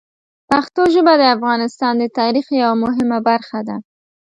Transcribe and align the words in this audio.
پښتو 0.49 0.81
ژبه 0.93 1.13
د 1.17 1.23
افغانستان 1.35 1.93
د 1.99 2.03
تاریخ 2.19 2.45
یوه 2.61 2.75
مهمه 2.83 3.19
برخه 3.29 3.59
ده. 3.67 3.75